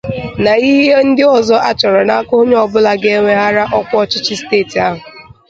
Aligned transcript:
na 0.43 0.51
ihe 0.69 0.95
ndị 1.07 1.23
ọzọ 1.37 1.55
a 1.69 1.71
chọrọ 1.79 2.01
n'aka 2.07 2.33
onye 2.41 2.55
ọbụla 2.65 2.91
ga-ewèghara 3.01 3.63
ọkwa 3.79 3.95
ọchịchị 4.03 4.35
steeti 4.41 4.77
ahụ. 4.87 4.99